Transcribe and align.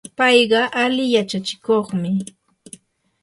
payqa 0.17 0.61
ali 0.83 1.03
yachachikuqmi. 1.15 2.11